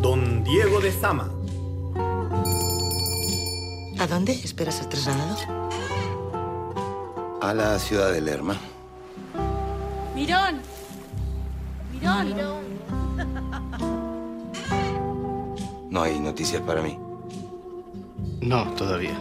[0.00, 1.28] Don Diego de Zama.
[3.98, 5.36] ¿A dónde esperas ser trasladado?
[7.40, 8.56] A la ciudad de Lerma.
[10.14, 10.60] Mirón.
[11.92, 12.34] Mirón.
[15.90, 17.07] No hay noticias para mí.
[18.48, 19.14] No, todavía.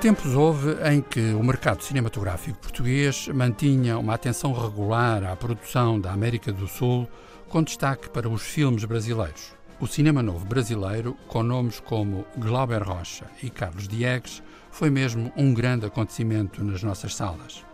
[0.00, 6.12] Tempos houve em que o mercado cinematográfico português mantinha uma atenção regular à produção da
[6.12, 7.08] América do Sul,
[7.48, 9.54] com destaque para os filmes brasileiros.
[9.78, 14.42] O cinema novo brasileiro, com nomes como Glauber Rocha e Carlos Diegues,
[14.72, 17.64] foi mesmo um grande acontecimento nas nossas salas.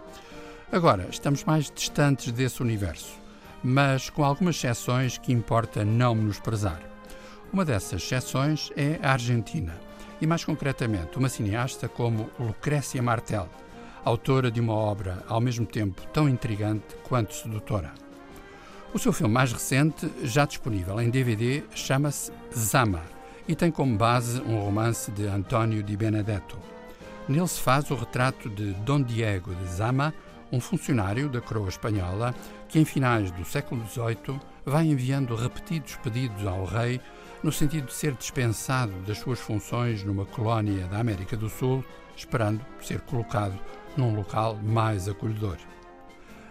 [0.71, 3.19] Agora, estamos mais distantes desse universo,
[3.65, 6.92] mas com algumas exceções que importa não menosprezar.
[7.53, 9.75] Uma dessas exceções é a Argentina,
[10.23, 13.47] e mais concretamente uma cineasta como Lucrécia Martel,
[14.03, 17.93] autora de uma obra ao mesmo tempo tão intrigante quanto sedutora.
[18.95, 23.03] O seu filme mais recente, já disponível em DVD, chama-se Zama
[23.47, 26.59] e tem como base um romance de António Di Benedetto.
[27.29, 30.15] Nele se faz o retrato de Dom Diego de Zama,
[30.51, 32.35] um funcionário da coroa espanhola
[32.67, 36.99] que, em finais do século XVIII, vai enviando repetidos pedidos ao rei
[37.43, 41.85] no sentido de ser dispensado das suas funções numa colónia da América do Sul,
[42.17, 43.59] esperando ser colocado
[43.97, 45.57] num local mais acolhedor.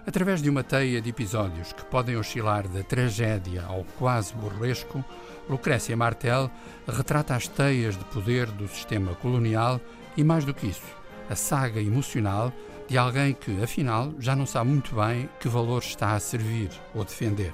[0.05, 5.03] Através de uma teia de episódios que podem oscilar da tragédia ao quase burlesco,
[5.47, 6.49] Lucrécia Martel
[6.87, 9.79] retrata as teias de poder do sistema colonial
[10.17, 10.95] e, mais do que isso,
[11.29, 12.51] a saga emocional
[12.87, 17.05] de alguém que, afinal, já não sabe muito bem que valor está a servir ou
[17.05, 17.53] defender.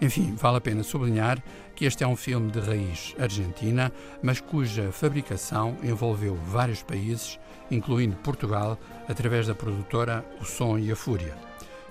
[0.00, 1.42] Enfim, vale a pena sublinhar
[1.76, 7.38] que este é um filme de raiz argentina, mas cuja fabricação envolveu vários países,
[7.70, 8.78] incluindo Portugal,
[9.08, 11.34] através da produtora O Som e a Fúria.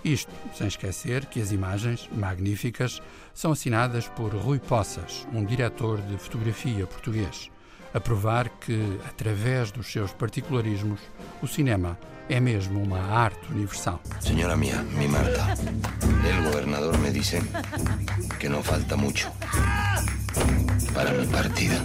[0.04, 3.02] Isto sem esquecer que as imagens, magníficas,
[3.34, 7.52] são assinadas por Rui Poças, um diretor de fotografia português,
[7.94, 11.00] a provar que, através dos seus particularismos,
[11.42, 11.98] o cinema
[12.30, 14.00] é mesmo uma arte universal.
[14.20, 15.56] Señora mía, mi Marta,
[17.20, 19.32] el gobernador me dice que no falta mucho
[20.94, 21.84] para mi partida.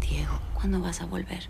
[0.00, 1.48] Diego, ¿cuándo vas a volver?